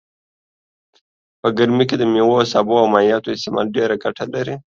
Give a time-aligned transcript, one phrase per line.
[1.41, 4.55] په ګرمي کي دميوو سابو او مايعاتو استعمال ډيره ګټه لرئ